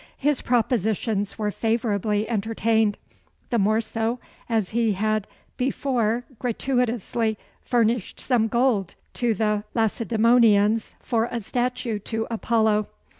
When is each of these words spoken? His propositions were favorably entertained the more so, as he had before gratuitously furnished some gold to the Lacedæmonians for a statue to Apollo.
His 0.17 0.41
propositions 0.41 1.37
were 1.37 1.51
favorably 1.51 2.27
entertained 2.27 2.97
the 3.51 3.59
more 3.59 3.81
so, 3.81 4.19
as 4.49 4.71
he 4.71 4.93
had 4.93 5.27
before 5.57 6.23
gratuitously 6.39 7.37
furnished 7.61 8.19
some 8.19 8.47
gold 8.47 8.95
to 9.13 9.35
the 9.35 9.63
Lacedæmonians 9.75 10.95
for 11.01 11.25
a 11.25 11.39
statue 11.39 11.99
to 11.99 12.25
Apollo. 12.31 12.87